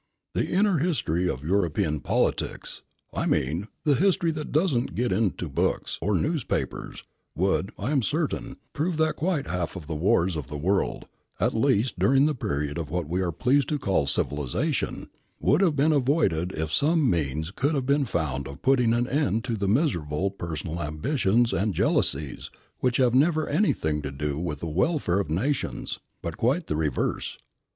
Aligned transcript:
The 0.33 0.47
inner 0.47 0.79
history 0.79 1.29
of 1.29 1.43
European 1.43 1.99
politics 1.99 2.81
I 3.13 3.27
mean, 3.27 3.67
the 3.83 3.93
history 3.93 4.31
that 4.31 4.51
doesn't 4.51 4.95
get 4.95 5.11
into 5.11 5.47
books 5.47 5.99
or 6.01 6.15
newspapers 6.15 7.03
would, 7.35 7.71
I 7.77 7.91
am 7.91 8.01
certain, 8.01 8.55
prove 8.73 8.97
that 8.97 9.15
quite 9.17 9.45
half 9.45 9.75
the 9.85 9.93
wars 9.93 10.35
of 10.35 10.47
the 10.47 10.57
world, 10.57 11.05
at 11.39 11.53
least 11.53 11.99
during 11.99 12.25
the 12.25 12.33
period 12.33 12.79
of 12.79 12.89
what 12.89 13.07
we 13.07 13.21
are 13.21 13.31
pleased 13.31 13.69
to 13.69 13.77
call 13.77 14.07
civilisation, 14.07 15.07
would 15.39 15.61
have 15.61 15.75
been 15.75 15.93
avoided 15.93 16.51
if 16.57 16.71
some 16.73 17.07
means 17.07 17.51
could 17.51 17.75
have 17.75 17.85
been 17.85 18.05
found 18.05 18.47
of 18.47 18.63
putting 18.63 18.95
an 18.95 19.07
end 19.07 19.43
to 19.43 19.55
the 19.55 19.67
miserable 19.67 20.31
personal 20.31 20.81
ambitions 20.81 21.53
and 21.53 21.75
jealousies 21.75 22.49
which 22.79 22.97
have 22.97 23.13
never 23.13 23.47
anything 23.47 24.01
to 24.01 24.09
do 24.11 24.39
with 24.39 24.61
the 24.61 24.65
welfare 24.65 25.19
of 25.19 25.29
nations, 25.29 25.99
but 26.23 26.37
quite 26.37 26.65
the 26.65 26.75
reverse. 26.75 27.37